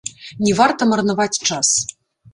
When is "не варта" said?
0.45-0.87